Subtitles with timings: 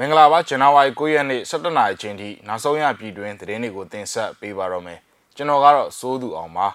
[0.00, 4.98] မင်္ဂလာပါဇန်နဝါရီ9ရက်နေ့17နာရီချိန်ထိနောက်ဆုံးရပြည်တွင်းသတင်းတွေကိုတင်ဆက်ပေးပါတော့မယ်
[5.36, 6.66] ကျွန်တော်ကတော့စိုးသူအောင်ပါ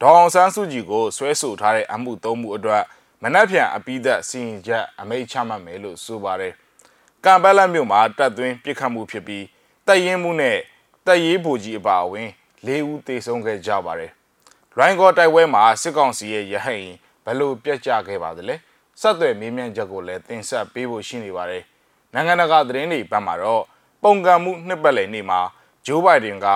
[0.00, 2.82] ဒေါအောင်ဆန်းစုကြည်ကိုဆွဲဆိုထားတဲ့အမှုသုံးမှုအတွက်
[3.22, 6.52] မနက်ဖြန်အပိသက်စီရင်ချက်အမိန့်ချမှတ်မယ်လို့ဆိုပါတယ်
[7.24, 9.44] ကံပက်လက်မြို့မှာတပ်သွင်းပြစ်ခတ်မှုဖြစ်ပြီး
[9.86, 10.58] တပ်ရင်းမှုနဲ့
[11.06, 12.28] တပ်ရေးဗိုလ်ကြီးအပါအဝင်
[12.66, 14.10] ၄ဦးသေဆုံးခဲ့ကြပါတယ်
[14.76, 16.86] ရိုင်းကောတိုက်ပွဲမှာစစ်ကောင်စီရဲ့ရဟိန်
[17.24, 18.56] ဘယ်လိုပြတ်ကျခဲ့ပါသလဲ
[19.00, 21.64] ဆက်သွယ်မေးမြန်းချက်ကိုလည်းတင်ဆက်ပေးဖို့ရှိနေပါတယ်
[22.14, 23.62] နိုင်ငံတကာသတင်းတွေဘက်မှာတော့
[24.02, 25.40] ပုံကံမှုနှစ်ပတ်လည်နေ့မှာ
[25.86, 26.46] ဂျိုးဘိုင်ဒန်က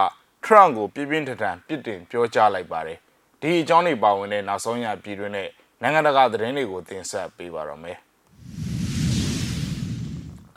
[0.45, 2.99] ထရန့်ကိုပြင်းပြင်းထန်ထန်ပြစ်တင်ပြောကြားလိုက်ပါတယ်
[3.41, 5.49] ဒီအကြောင်းတွေပါဝင်တဲ့နောက်ဆုံးရပြည်တွင်းနဲ့
[5.83, 7.99] နိုင်ငံတကာသတင်းတွေကိုတင်ဆက်ပေးပါတော့မယ်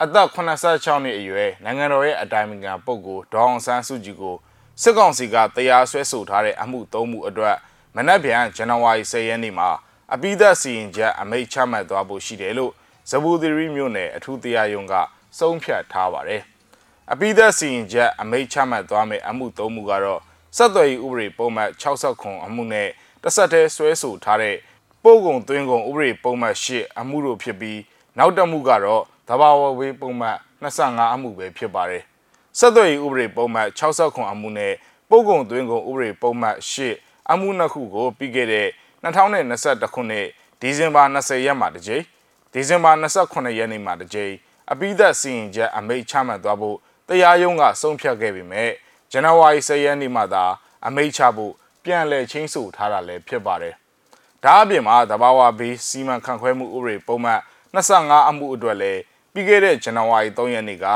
[0.02, 4.36] အသက်86နှစ်အရွယ်နိုင်ငံတော်ရဲ့အတိုင်ပင်ခံပုဂ္ဂိုလ်ဒေါအောင်ဆန်းစုကြည်ကို
[4.82, 7.56] စစ်ကောင်စီကတရားစွဲဆိုထားတဲ့အမှု၃မှုအတွက်
[7.96, 9.68] မနက်ဖြန်ဇန်နဝါရီ10ရက်နေ့မှာ
[10.14, 12.72] အပိသက်စီရင်ချက်အမိန့်ချမှတ်သွားဖို့ရှိတယ်လို့
[13.10, 14.94] ဇဘူသီရီမြို့နယ်အထူးတရားရုံးက
[15.38, 16.42] ဆုံးဖြတ်ထားပါတယ်။
[17.12, 20.20] အပိသက်စီရင်ချက်အမိန့်ချမှတ်သွားမယ့်အမှု၃မှုကတော့
[20.56, 22.88] စက်သွယ်ရေးဥပဒေပုံမှန်60ခွန်အမှုနဲ့
[23.22, 24.56] တစ်ဆက်တည်းဆွဲဆိုထားတဲ့
[25.02, 26.66] ပို့ကုန်သွင်းကုန်ဥပဒေပုံမှန်၈
[27.00, 27.80] အမှုတို့ဖြစ်ပြီး
[28.18, 32.02] နောက်တစ်မှုကတော့သဘာဝဝေးပုံမှန်25အမှုပဲဖြစ်ပါတယ်။
[32.58, 34.72] စက်သွယ်ရေးဥပဒေပုံမှန်60ခွန်အမှုနဲ့
[35.10, 36.74] ပို့ကုန်သွင်းကုန်ဥပဒေပုံမှန်၈
[37.30, 38.68] အမှုနှစ်ခုကိုပြီးခဲ့တဲ့
[39.04, 40.26] 2021ခုနှစ်
[40.60, 42.02] ဒီဇင်ဘာ20ရက်မှာတစ်ကြိမ်
[42.52, 44.34] ဒီဇင်ဘာ28ရက်နေ့မှာတစ်ကြိမ်
[44.72, 46.76] အပိသက်စီရင်ချက်အမိန့်ချမှတ်သွားဖို့
[47.08, 48.70] တရားရုံးကဆုံးဖြတ်ခဲ့ပေမဲ့
[49.10, 50.44] ဇန်နဝါရီ10ရက်နေ့မှာသာ
[50.86, 51.52] အမိန့်ချဖို့
[51.84, 53.74] ပြန်လည်ချင်းဆိုထားတာလည်းဖြစ်ပါတယ်။
[54.44, 57.40] ဒါအပြင်မှာတဘာဝဘေးစီမံခန့်ခွဲမှုဥပဒေပုံမှန်
[57.74, 59.00] 25အမှုအတွက်လည်း
[59.32, 60.86] ပြီးခဲ့တဲ့ဇန်နဝါရီ3ရက်နေ့က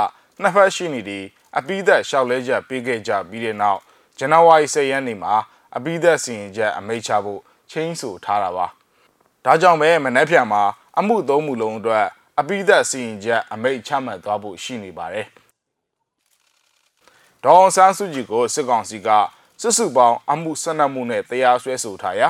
[0.41, 1.27] နှစ်ဖက်ရှိနေသည့်
[1.59, 3.81] အပိသက်လျှောက်လဲချက်ပေးခဲ့ကြပြီးတဲ့နောက်
[4.19, 5.35] ဇန်နဝါရီ10ရက်နေ့မှာ
[5.77, 8.67] အပိသက်စီရင်ချက်အမိန့်ချဖို့ချင်းဆိုထားတာပါ။
[9.45, 10.63] ဒါကြောင့်ပဲမနေ့ပြန်မှာ
[10.99, 12.05] အမှုသုံးမှုလုံးအတွက်
[12.41, 15.27] အပိသက်စီရင်ချက်အမိန့်ချမှတ်သွားဖို့ရှိနေပါတယ်။
[17.43, 19.09] ဒေါအောင်ဆန်းစုကြည်ကိုစစ်ကောင်စီက
[19.61, 22.29] စစ်စုပေါင်းအမှု12မှုနဲ့တရားစွဲဆိုထားရာ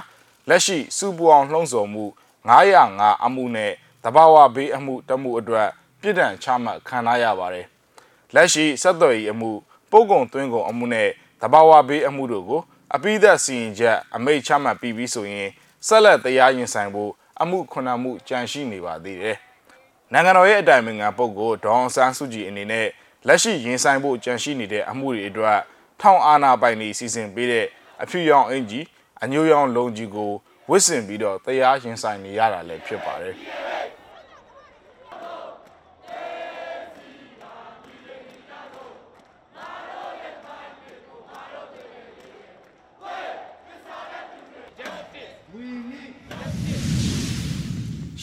[0.48, 2.04] လက်ရှိစုပူအောင်လှုံ့ဆော်မှု
[2.48, 3.72] 905အမှုနဲ့
[4.04, 5.68] တဘာဝဘေးအမှုတမှုအတွက်
[6.00, 7.66] ပြစ်ဒဏ်ချမှတ်ခံရပါတယ်။
[8.34, 9.50] လက်ရှိဆက်သွယ်ရေးအမှု
[9.90, 11.08] ပို့ကုန်သွင်းကုန်အမှုနဲ့
[11.42, 12.60] တဘာဝဘေးအမှုတို့ကို
[12.94, 15.48] အပိသက်စီရင်ချက်အမိန့်ချမှတ်ပြီးပြီဆိုရင်
[15.86, 19.36] ဆက်လက်တရားရင်ဆိုင်ဖို့ အမှုခုနမှုကြန့်ရှိနေပါသေးတယ်။
[20.12, 22.86] နိုင်ငံတော်ရဲ့အတိုင်ပင်ခံပုဂ္ဂိုလ်ဒေါအောင်ဆန်းစုကြည်အနေနဲ့
[23.26, 25.58] လက်ရှိရင်ဆိုင်ဖို့ကြန့်ရှိနေတဲ့အမှုတွေအတွက်
[26.00, 27.66] ထောင်အာဏာပိုင်တွေစီစဉ်ပေးတဲ့
[28.02, 28.84] အဖြူရောင်အင်ကြီး
[29.22, 30.32] အညိုရောင်လုံကြီးကို
[30.70, 33.36] ဝစ်စင်ပြီးတော့တရားရင်ဆိုင်နေရတာလည်းဖြစ်ပါတယ်။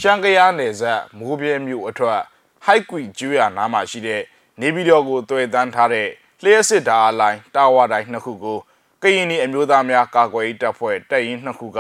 [0.06, 2.22] ရှမ်းကယားနယ်စပ်မိုးပြဲမြို့အထွတ်
[2.66, 4.22] ဟိုက်ကွီကျွော်နားမှာရှိတဲ့
[4.62, 6.08] နေပြည်တော်ကိုတွေ့တန်းထားတဲ့
[6.44, 8.60] လျှက်စစ်ဓာတ်လိုင်းတာဝါတိုင်းနှစ်ခုကို
[9.02, 11.80] ကရင်နီအမျိုးသားများကာကွယ်ရေးတပ်ဖွဲ့တပ်ရင်းနှစ်ခုက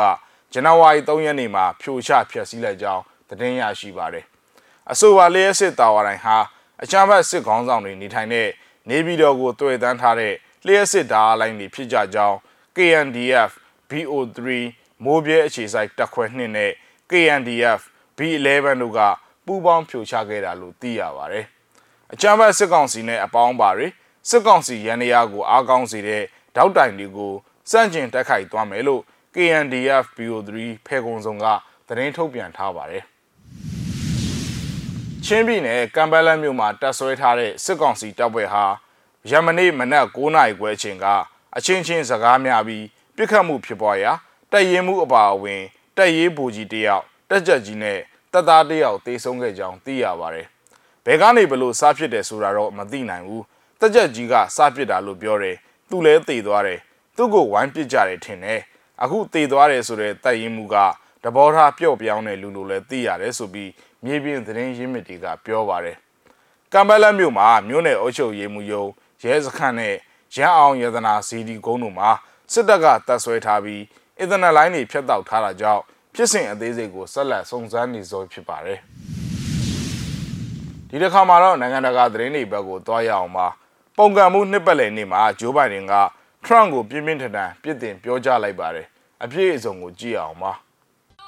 [0.51, 4.25] ဇန်နဝါရီ3ရက်နေ့မှာဖြိုချဖျက်ဆီးလိုက်ကြောင်းသတင်းရရှိပါတယ်။
[4.91, 6.37] အဆိုပါလျှက်စစ်တာဝါတိုင်းဟာ
[6.83, 8.49] အချမ်းဘတ်စစ်ခေါင်းဆောင်တွေနေထိုင်တဲ့
[8.89, 10.33] နေပြည်တော်ကိုတွေ့တန်းထားတဲ့
[10.65, 12.37] လျှက်စစ်ဓာတ်လိုင်းတွေဖြစ်ကြကြောင်း
[12.75, 13.51] KNDF
[13.89, 14.39] BO3
[15.03, 16.71] မိုးပြဲအခြေစိုက်တပ်ခွဲ2နဲ့
[17.11, 17.81] KNDF
[18.17, 18.99] B11 တို့က
[19.45, 21.45] ပူးပေါင်းဖြိုချခဲ့တာလို့သိရပါတယ်။
[22.13, 23.87] အကြမ်းဖက်စစ်ကောင်စီနဲ့အပေါင်းပါတွေ
[24.29, 26.23] စစ်ကောင်စီရန်ရာကိုအားကောင်းစေတဲ့
[26.55, 27.33] တောက်တိုင်တွေကို
[27.71, 29.01] စန့်ကျင်တက်ခိုက်သွားမယ်လို့
[29.35, 30.49] KNDF BO3
[30.85, 31.45] ဖဲကုံစုံက
[31.87, 33.03] သတင်းထုတ်ပြန်ထားပါတယ်။
[35.25, 38.63] ချင်းပြည်နယ်ကမ်ဘဲလန်မြို့မှာတပ်ဆွဲထားတဲ့စစ်ကောင်စီတပ်ဖွဲ့ဟာ
[39.29, 41.05] ယမနေ့မနက်9:00နာရီခွဲအချိန်က
[41.57, 42.85] အချင်းချင်းစကားများပြီး
[43.15, 44.11] ပြစ်ခတ်မှုဖြစ်ပွားရာ
[44.51, 45.61] တပ်ရင်းမှုအပါအဝင်
[45.97, 47.99] တပ်ရေးဗိုလ်ကြီးတယောက် တက်ကြက်ကြီးနဲ့
[48.33, 50.47] တပ်သားတယောက်တေဆုံးခဲ့ကြောင်းသိရပါတယ်။
[51.05, 53.43] ဘယ်ကနေဘလို့စားဖြစ်တယ်ဆိုတာတော့မသိနိုင်ဘူး။
[53.79, 55.55] တက်ကြက်ကြီးကစားဖြစ်တာလို့ပြောတယ်။
[55.89, 56.79] သူလည်းသေသွားတယ်။
[57.15, 58.61] သူ့ကိုဝိုင်းပစ်ကြတယ်ထင်တယ်။
[59.03, 60.75] အခုသေသွားတယ်ဆိုတဲ့တပ်ရင်းမှုက
[61.23, 63.71] တဘောထားပျော့ပြောင်းတဲ့လူလိုလည်းသိရတယ်ဆိုပြီး
[64.03, 65.97] မြေပြင်သတင်းရင်းမြစ်တွေကပြောပါတယ်။
[66.73, 68.89] ကမ်ဘလမြို့မှာမြို့နယ်အုပ်ချုပ်ရေးမှူးရုံး
[69.23, 69.95] ရဲစခန်းနဲ့
[70.35, 72.09] ရန်အောင်ရတနာစီဒီကုန်းတို့မှာ
[72.53, 73.83] စစ်တပ်ကတပ်ဆွဲထားပြီး
[74.19, 75.83] အင်တာနက်လိုင်းတွေဖြတ်တောက်ထားတာကြောင့်
[76.15, 78.79] ဖြစ်စဉ်အသေးစိတ်ကိုဆက်လက်စုံစမ်းနေစောဖြစ်ပါတယ်
[80.89, 83.47] ဒီတစ်ခါမှာတော့နိုင်ငံတကာသတင်းတွေဘက်ကိုသွားရအောင်ပါ
[83.97, 85.93] ပုံကံမှုနှစ်ပတ်လည်နေ့မှာဂျိုးဘိုင်ဒန်က
[86.45, 88.87] ထရန့်ကိုပြင်းပြင်းထန်ထန်ပြစ်တင်ပြောကြားလိုက်ပါတယ်
[89.23, 90.51] အပြည့်အစုံကိုကြည့်အောင်ပါ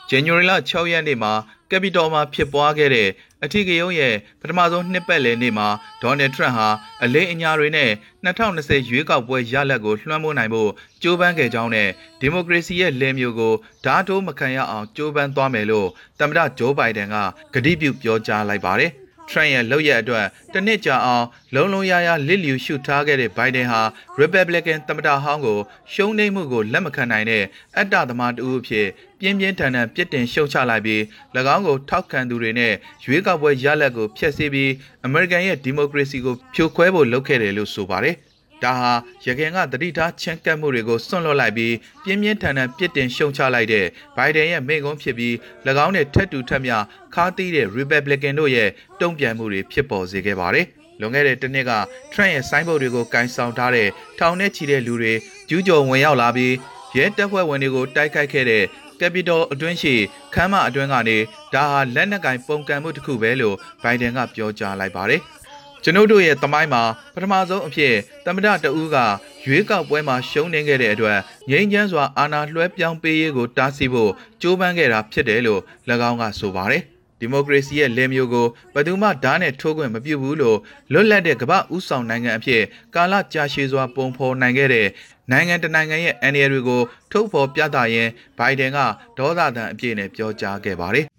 [0.10, 1.34] ဇန်နဝါရီလ6ရက်နေ့မှာ
[1.72, 3.10] ကက်ပီတော်မှာဖြစ်ပွားခဲ့တဲ့
[3.44, 5.68] အထီးကရုံးရဲ့ပထမဆုံးနှစ်ပတ်လည်နေ့မှာ
[6.02, 6.68] ဒေါ်နယ်ထရန့်ဟာ
[7.04, 7.92] အလိမ်အညာတွေနဲ့
[8.25, 10.72] 2020ရွေးကောက်ပွဲရလဒ်ကိုလွှမ်းမိုးနိုင်ဖို့
[11.02, 13.54] ကြိုးပမ်းခဲ့ကြောင်းနဲ့ဒီမိုကရေစီရဲ့လမ်းမျိုးကို
[13.86, 15.88] ဓာတ်တိုးမခံရအောင်ကြိုးပမ်းသွားမယ်လို့
[16.19, 17.16] သမ္မတဂျိုးဘိုင်ဒန်က
[17.54, 18.92] ကတိပြုပြောကြားလိုက်ပါတယ်။
[19.30, 21.25] Trump ရဲ့လုပ်ရက်အတွက်တနစ်ကြာအောင်
[21.56, 23.81] လုံလုံရရလစ်လျူရှုထားခဲ့တဲ့ Biden ဟာ
[24.22, 25.60] Republican သမ္မတဟောင်းကို
[25.94, 27.44] ရှုံးနိမ့်မှုကိုလက်မခံနိုင်တဲ့
[27.77, 28.88] အတ္တသမားတဦးအဖြစ်
[29.19, 31.01] ပြင်းပြင်းထန်ထန်ပြစ်တင်ရှုံချလိုက်ပြီး၎
[31.56, 32.74] င်းကိုထောက်ခံသူတွေနဲ့
[33.06, 34.69] ရွေးကောက်ပွဲရလဒ်ကိုဖျက်ဆီးပြီး
[35.07, 38.18] American ရဲ့ဒီမိုကရေစီကိုဖြိုခွဲဖို့လုပ်ခဲ့တယ်လို့ဆိုပါတယ်။
[38.65, 38.91] ဒါဟာ
[39.25, 43.85] ရခိုင်ကတတိထားချင်းကပ်မှုတွေကိုစွန့်လွတ်လိုက်ပြီးပြင်းပြင်းထန်ထန်ပြစ်တင်ရှုံချလိုက်တဲ့
[44.17, 45.33] Biden ရဲ့မိန့်ခွန်းဖြစ်ပြီး၎
[45.85, 46.71] င်းနဲ့ထက်တူထက်မြ
[47.15, 48.69] ခါးသီးတဲ့ Republican တို့ရဲ့
[49.01, 50.65] တုံ့ပြန်မှုတွေဖြစ်ပေါ်စေခဲ့ပါတယ်။
[51.00, 51.73] လွန်ခဲ့တဲ့တစ်နှစ်က
[52.13, 53.89] Trump ရဲ့ဆိုင်းဘုတ်တွေကိုကင်ဆောင်ထားတဲ့
[54.19, 55.13] ထောင်နဲ့ချီတဲ့လူတွေ
[55.50, 56.53] ကျူးကျော်ဝင်ရောက်လာပြီး
[56.97, 58.63] ရဲတပ်ဖွဲ့ဝင်တွေကိုတိုက်ခိုက်ခဲ့တဲ့
[59.00, 59.94] Capitol အတွင်းရှိ
[60.33, 61.17] ခမ်းမအတွင်းကနေ
[61.53, 65.21] ဒါဟာလက်နက်ကင်ပုံကံမှုတစ်ခုပဲလို့ Biden ကပြောကြားလိုက်ပါတယ်။
[65.88, 66.84] ကျွန်ုပ်တို့ရဲ့သမိုင်းမှာ
[67.14, 67.94] ပထမဆုံးအဖြစ်
[68.26, 68.98] သမ္မတတဦးက
[69.46, 74.12] ရွေးကောက်ပွဲမှာရှုံးနေခဲ့တဲ့အတွက်ငြိမ်းချမ်းစွာအာဏာလွှဲပြောင်းပေးရေးကိုတားဆီးဖို့
[74.42, 75.62] ကြိုးပမ်းခဲ့တာဖြစ်တယ်လို့၎
[76.10, 76.84] င်းကဆိုပါတယ်။
[77.20, 80.58] ဒီမိုကရေစီရဲ့လယ်မျိုးကိုဘယ်သူမှဓာတ်နဲ့ထိုးခွင့်မပြုဘူးလို့
[80.92, 82.64] လွတ်လပ်တဲ့ကမ္ဘာဥဆောင်နိုင်ငံအဖြစ်
[82.96, 84.88] ကာလကြာရှည်စွာပုံဖော်နိုင်ခဲ့တဲ့
[85.32, 88.80] နိုင်ငံတနိုင်ငံရဲ့အန်ရီတွေကိုထုတ်ဖော်ပြသရင်းဘိုင်ဒန်က
[89.18, 91.08] ဒေါသတန်အပြည့်နဲ့ပြောကြားခဲ့ပါတယ်။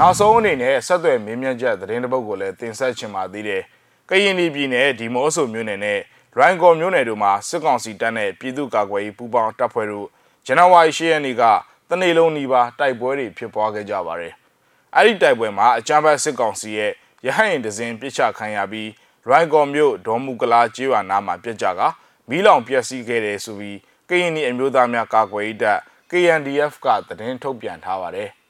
[0.00, 3.62] နောက်ဆုံးအနေနဲ့ဆက်သွယ်မင်းမြတ်ချက်သတင်းတစ်ပုဒ်ကိုလည်းတင်ဆက်ချင်ပါသေးတယ်။
[4.10, 5.98] ကရင်ပြည်နယ်ဒီမော့ဆိုမြို့နယ်နဲ့
[6.38, 10.06] ရိုင်းကော်မြို့နယ်တို့မှာစစ်ကောင်စီတပ်နဲ့ပြည်သူ့ကာကွယ်ရေးပူးပေါင်းတပ်ဖွဲ့တို့
[10.46, 11.42] ဇန်နဝါရီ10ရက်နေ့က
[11.88, 14.32] တနေ့လုံးနီးပါးတိုက်ပွဲတွေဖြစ်ပွားခဲ့ကြပါတယ်။
[14.96, 16.92] အဲ့ဒီတိုက်ပွဲမှာအကြမ်းဖက်စစ်ကောင်စီရဲ့
[17.26, 18.90] ရဟတ်ရင်ဒဇင်ပစ်ချခံရပြီး
[19.28, 21.80] ရိုင်းကော်မြို့ဒေါ်မူကလာကျေးရွာနားမှာပြစ်ကြက
[22.28, 23.78] မီးလောင်ပျက်စီးခဲ့တယ်ဆိုပြီး
[24.08, 25.78] ကရင်နီအမျိုးသားများကာကွယ်ရေးတပ်
[26.10, 28.30] KNDF ကသတင်းထုတ်ပြန်ထားပါတယ်။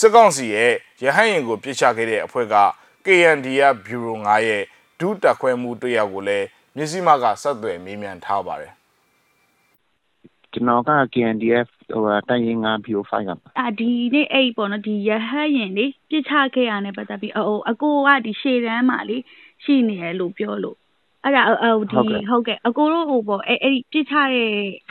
[0.00, 0.72] စစ်ကောင်စီရဲ့
[1.04, 2.56] ရဟတ်ရင်ကိုပြစ်ချခဲ့တဲ့အဖွဲ့က
[3.04, 4.62] KNDF ဘျူရို9ရဲ့
[5.00, 6.46] ဒုတက်ခွဲမှုတယောက်ကိုလည်း
[6.76, 8.72] မြစည်းမကဆက်သွယ်မေးမြန်းထားပါတယ်
[10.52, 19.16] ကျွန်တော်က KNDF ဟိုတိုင်ရင်ငါ BO5 ကအာဒီနေ့အဲ့ပေါ့နော်ဒီရဟတ်ရင်လေပြစ်ချခဲ့ရတဲ့ပတ်သက်ပြီးအိုအကိုကဒီရှေ့တန်းမှာလေ
[19.64, 20.76] ရှိနေရလို့ပြောလို့
[21.24, 24.50] အဲ့ဒါဟိုဒီဟုတ်ကဲ့အကိုတို့ဟိုပေါ့အဲ့အဲ့ဒီပြစ်ချတဲ့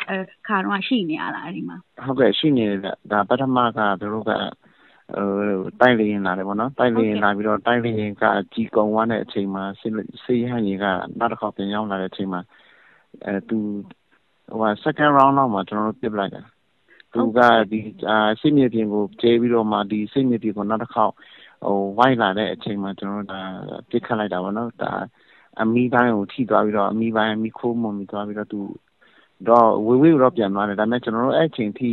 [0.09, 0.13] အ
[0.47, 2.79] ခါတော့ရှိနေရလားအဲ့ဒီမှာဟုတ်ကဲ့ရှိနေတယ်
[3.11, 4.31] ဒါပထမကသူတို့က
[5.11, 5.27] ဟို
[5.81, 8.23] တိုက်လေရင်လာတယ်ပေါ့နော်တိုက်လေရင်လာပြီးတော့တိုက်လေရင်က
[8.53, 9.63] ကြီးကုံဝမ်းတဲ့အချိန်မှာ
[10.23, 10.85] ဆေးရဟန်ကြီးက
[11.19, 12.41] နောက်တစ်ခါပြန်ရောက်လာတဲ့အချိန်မှာ
[13.25, 13.57] အဲသူ
[14.59, 16.45] ဟို second round လောက်မှာကျွန်တော်တို့ပြစ်လိုက်တယ်
[17.13, 17.39] သူက
[17.71, 17.79] ဒီ
[18.09, 21.13] အာစိတ်မြေပြင်ကိုကျဲပြီးတော့မှဒီစိတ်မြေပြင်ကိုနောက်တစ်ခေါက်
[21.65, 23.41] ဟိုဝိုင်းလာတဲ့အချိန်မှာကျွန်တော်တို့ဒါ
[23.89, 24.91] ပြစ်ခတ်လိုက်တာပေါ့နော်ဒါ
[25.61, 28.61] အမီးပိုင်းကိုထိသွားပြီးတော့အမီးပိုင်းအမီးခိုးမုံပြီးသွားပြီးတော့သူ
[29.47, 31.89] တော့ဝေဝေးတော့ပြန်သွားတယ်ဒါပေမဲ့ကျွန်တော်တို့အဲ့အချိန်ထိ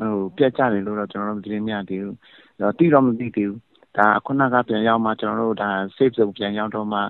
[0.00, 2.16] ဟိုပြတ်ကြတယ်လို့တော့ကျွန်တော်တို့သတင်းမရသေးဘူး
[2.62, 3.60] တော့တိတော့မသိသေးဘူး
[3.96, 7.00] ဒါခုနကပြန်ရောက်မှကျွန်တော်တို့ဒါ safe zone ပြန်ရောက်တော့မှ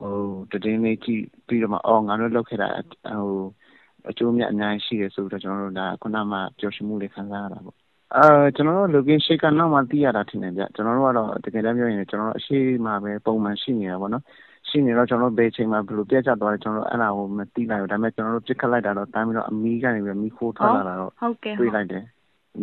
[0.00, 2.68] ဟိုတည်င်းလေးကြည့်ပြီးတော့မှအော်ငါတို့လောက်ခဲ့တာ
[3.20, 3.42] ဟို
[4.10, 7.76] အကျိုးမြတ်အများကြီးရှိတယ်ဆိုတော့ကျွန်တော်တို့ဒါခုနမှပျော်ရွှင်မှုတွေခံစားရတာပေါ့
[8.16, 14.24] အာကျွန်တော်တို့ location ကနောက်မှသိရတာထင်တယ်ဗျကျွန်တော်တို့ကတော့တကယ်တမ်းပြောရင်ကျွန်တော်တို့အရှိမှပဲပုံမှန်ရှိနေတာပေါ့နော်
[14.68, 22.04] ရှိနေတော့ကျွန်တော်တို့ဘယ်ချိန်မှာဘယ်လိုပြတ်ကျသွားလဲကျွန်တော်တို့အဲ့ဒါကိုမသိလိုက်ဘူးဒါပေမဲ့ကျွန်တော်တို့ပြစ်ခတ်လိုက်တာတော့တမ်းပြီးတော့အမီးကနေပြီးမီးခိုးထွက်လာတာတော့ဟုတ်ကဲ့တွေ့လိုက်တယ်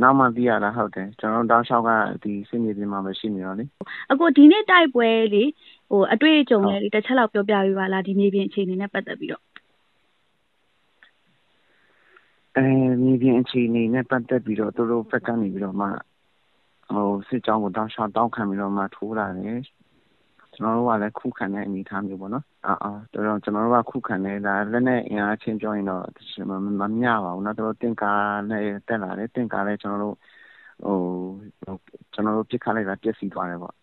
[0.01, 1.89] နောက်မှသိရတာဟုတ်တယ်ကျွန်တော်တို့တောင်းလျှောက်က
[2.23, 3.65] ဒီစစ်မြေပြင်မှာပဲရှိနေတော့လေ
[4.11, 5.43] အခုဒီနေ့တိုက်ပွဲလေ
[5.89, 9.43] ဟိုအတွေ့အကြုံလေးတစ်ချက်လောက်ပြောပြပေးပါလားဒီမြေပြင်အခြေအနေနဲ့ပတ်သက်ပြီးတော့
[12.57, 12.67] အဲ
[13.03, 15.87] မြေပြင်အခြေအနေနဲ့ပတ်သက်ပြီးတော့သူတို့ဘက်ကနေပြီးတော့မှ
[16.93, 19.59] ဟိုစစ်ကြောင်းကိုတောင်းလျှောက်တောင်းခံပြီးတော့မှထိုးလာတယ်
[20.55, 26.03] ကျွန်တော်တို့ကလည်းခုခံတဲ့အနေအထားမျိုးပေါ့နော်အာအာတော်တော်ကျွန်တော်တို့ကခုခံနေတာလက်နဲ့အင်အားချင်းပြောရင်တော့
[26.81, 30.15] မမျှပါဘူးနော်တော်တင်ကားနဲ့တက်လာတယ်တင်ကားလည်းကျွန်တော်တို့
[30.85, 30.97] ဟို
[32.13, 33.73] ကျွန်တော်တို့ပြစ်ခတ်လိုက်တာပြည့်စည်သွားတယ်ပေါ့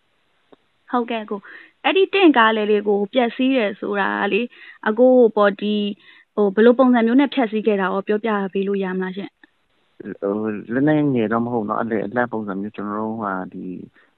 [0.91, 1.39] ဟုတ်ကဲ့ကို
[1.83, 4.41] အဲ့ဒီတင့်ကားလေးလေးကိုပြက်စီးတယ်ဆိုတာလေ
[4.87, 5.75] အကိုပေါ်ဒီ
[6.35, 9.31] ဟိုဘယ်လိုပုံစံမျိုးနဲ့ဖြတ်စည်းခဲ့တာရောပြောပြပေးလို့ရမလားရှင်
[10.21, 10.35] ဟို
[10.73, 13.65] လက်နဲ့ငယ်တော့မဟုတ်တော့အဲ့လက်လက်ပုံစံမျိုးကျွန်တော်တို့ဟာဒီ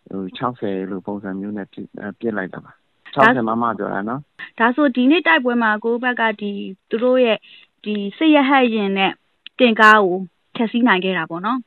[0.10, 1.88] ဟို60လို့ပုံစံမျိုးနဲ့ပြစ်
[2.20, 2.72] ပြစ်လိုက်တာပါ
[3.16, 4.22] 60မမပြောတာနော်
[4.60, 6.52] ဒါဆိုဒီနေ့တိုက်ပွဲမှာကိုဘက်ကဒီ
[6.90, 7.38] သူတို့ရဲ့
[7.84, 9.12] ဒီစစ်ရဟတ်ရင်နဲ့
[9.60, 10.18] တင်ကားကို
[10.56, 11.60] ဖြတ်စည်းနိုင်ခဲ့တာပေါ့နော်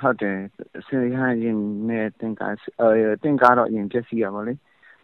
[0.00, 0.38] ဟုတ်တယ်
[0.86, 1.56] စစ်ရဟတ်ရင်
[1.88, 4.54] နဲ့တင်ကားအဲတင်ကားတော့ရင်ပြည့်စည်ရပါလေ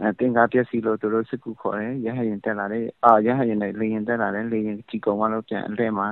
[0.01, 6.09] အဲတင်ကားပြည့်စည်လို့သူတို့စစ်ကူခေါ်တယ်ရဟတ်ရင်တက်လာတယ်အာရဟတ်ရင်နဲ့လေရင်တက်လာတယ်လေရင်ကြီးကုံသွားလို့ပြန်အလဲမှာ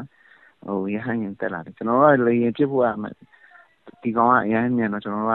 [0.66, 2.88] ဟိုရဟတ်ရင်တက်လာတယ်ကျွန်တော်ကလေရင်ပြစ်ဖို့က
[4.02, 5.35] ဒီကောင်ကအရင်မြန်တော့ကျွန်တော်က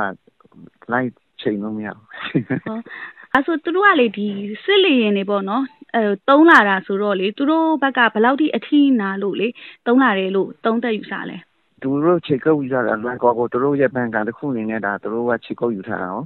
[0.92, 1.10] လိုက်
[1.42, 2.08] ချိန်လို့မရဘူး
[3.34, 4.28] အဲ့ဆိုသူတို့ကလေဒီ
[4.64, 5.64] စစ်လေရင်နေပေါ့နော်
[5.96, 9.48] အဲတုံးလာတာဆိုတော့လေသူတို့ဘက်ကဘယ်လောက်ထိအထီးနာလို့လေ
[9.88, 11.38] တုံးလာတယ်လို့တုံးသက်ယူစားလဲ
[11.82, 16.24] သူတို့ခြေကုပ်ယူထားတာလွိုင်ကောကိုသူတို့ရဲ့ဘန်ကန်တစ်ခုအနေနဲ့ဒါသူတို့ကခြေကုပ်ယူထားတာဟော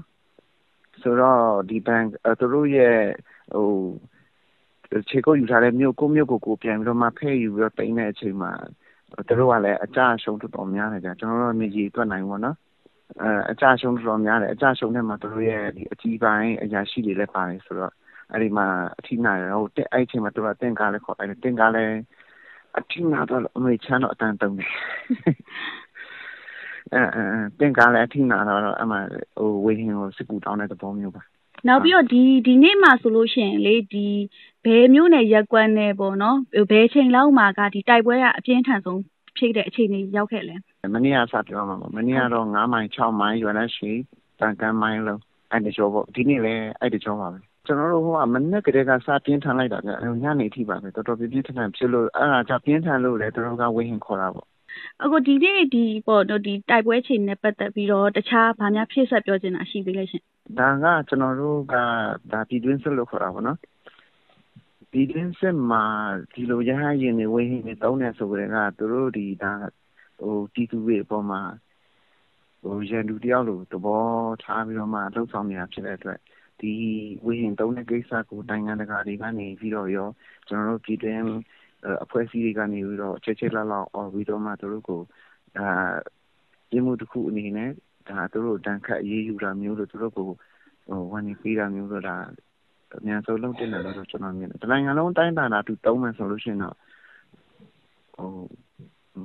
[1.01, 2.03] ဆိုတော့ဒီဘန်
[2.39, 2.97] သူတို့ရဲ့
[3.55, 3.69] ဟို
[5.09, 8.51] ခြေကုပ်ယူထားတဲ့မြို့ကိုမြို့ကိုကိုပြန်ပြီးတော့မှဖဲ့ယူပြီးတော့တိမ့်တဲ့အချိန်မှာ
[9.27, 12.55] သူတို့ကလည်းအကြအရှုံးတော်တော်များနေကြကျွန်တော်တို့မြေကြီးအတွက်နိုင်ပါတော့
[13.21, 17.93] အဲအကြရှုံးတော်များတယ်အကြရှုံးတဲ့မှာသူတို့ရဲ့ဒီအကြီးပိုင်းအရာရှိတွေလည်းပါတယ်ဆိုတော့
[18.31, 18.67] အဲ့ဒီမှာ
[18.99, 21.95] အထီးနာရဟိုတက်အဲ့ချိန်မှာသူကတင်ကားလည်းခေါ်တယ်တင်ကားလည်း
[22.79, 24.71] အထီးနာတော့အမေချမ်းတော့အတန်တုံးတယ်
[26.93, 27.23] အဲအဲ
[27.59, 28.97] တင်ကားလည်းအထီးနာတော့အမှ
[29.37, 31.21] ဟိုဝေဟင်ကိုစစ်ကူတောင်းတဲ့သဘောမျိုးပါ
[31.67, 34.07] နောက်ပြီးတော့ဒီဒီနေ့မှဆိုလို့ရှိရင်လေဒီ
[34.65, 36.37] ဘယ်မျိုးနဲ့ရက်ကွက်နဲ့ပေါ့နော်
[36.71, 39.01] ဘယ်ချိန်လောက်မှကဒီတိုက်ပွဲကအပြင်းထန်ဆုံး
[39.37, 40.55] ဖြစ်တဲ့အခြေအနေရောက်ခဲ့လဲ
[40.95, 43.91] မနေ့ကစပြောမှာပေါ့မနေ့ကတော့9မိုင်6မိုင်ရွာလက်ရှိ
[44.39, 49.87] တန်ကန်မိုင်လုံးအဲ့ဒီကျော်ပေါ့ဒီနေ့လည်းအဲ့ဒီကျော်ပါပဲကျွန်တော်တို့ဟိုကမနေ့ကတည်းကစပြင်းထန်လိုက်တာက
[50.23, 54.47] ညနေထိပါပဲတော်တော်ပြင်းပြင်းထန်ထန်ဖြစ်လို့အဲ့ဒါကြောင့်ပြင်းထန်လို့လေတော်တော်ကဝေဟင်ခေါ်တာပေါ့
[55.03, 60.23] အခုဒီနေ့ဒီပေါ့နော်ဒီတိုက်ပွဲချိန်နဲ့ပတ်သက်ပြီးတော့တခြားဘာများဖြစ်ဆက်ပြောချင်တာရှိသေးလဲရှင်
[60.59, 61.75] ဒါကကျွန်တော်တို့က
[62.31, 63.57] ဒါပြည်တွင်းစစ်လို့ခေါ်တာပေါ့နော်
[64.97, 65.83] ပြည်တွင်းစစ်မှာ
[66.33, 69.53] ဒီလိုရဟန်းရင်တွေ ဝေဟင်တွေတုံးနေဆိုကြတဲ့ကသူတို့ဒီဒါ
[70.19, 71.41] ဟိုတီတူတွေအပေါ်မှာ
[72.63, 74.05] ဟိုရန်သူတယောက်လို သဘော
[74.43, 76.19] ထားပြီးတော့မှလှုပ်ဆောင်နေတာ ဖြစ်တဲ့အတွက်
[76.59, 76.71] ဒီ
[77.25, 80.09] ဝေဟင်တုံးတဲ့ကိစ္စကို နိုင်ငံတကာတွေကနေပြီးတော့ရော
[80.47, 81.23] ကျွန်တော်တို့ ပြည်တွင်း
[82.03, 85.01] အဖွဲ့အစည်းတွေကနေပြီးတော့ချက်ချက်လောက်လောက်အော်ပြီးတော့မှ သူတို့ကို
[85.57, 85.69] ဒါ
[86.69, 87.71] ပြမှုတစ်ခုအနေနဲ့
[88.09, 90.29] ဒါသူတို့တန်ခတ်အေးယူတာမျိုးလို့ သူတို့ကို
[90.87, 92.17] ဟိုဝန်နေပေးတာမျိုးလို့ ဒါ
[92.99, 96.75] အများဆုံးလုပ်တင်တယ်လို့ကျွန်တော်မြင်တယ်။တနိုင်ငံလုံးတိုင်းတာတာသူတုံးမယ်ဆိုလို့ရှိရင်တော့
[98.15, 98.29] ဟို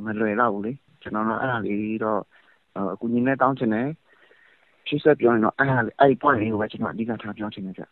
[0.04, 0.72] မလွယ်တော့ဘူးလေ
[1.02, 2.20] ကျွန်တော်တို့အဲ့ဒါလေးတော့
[2.94, 3.88] အကူညီနဲ့တောင်းချင်တယ်
[4.86, 7.82] ဖြစ်ဆက်ပြောရင်တော့အဲ့ဒါအဲ့ဒီ point လေးကိုပဲကျွန်တော်အဓိကထားပြောချင်တယ်ကြ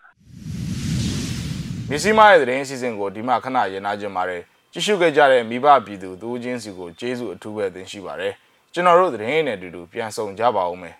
[1.91, 4.43] မြစီမရဲ့သတင်းအစီအစဉ်ကိုဒီမှာခဏရင်နာကြပါတယ်
[4.73, 8.33] ကြည့်ရှုခဲ့ကြတဲ့မိဘပြည်သူသူချင်းစီကိုကျေးဇူးအထူးပဲတင်ရှိပါတယ်
[8.73, 10.95] ကျွန်တော်တို့သတင်းနဲ့အတူတူပြန်ဆောင်ကြပါဦးမယ်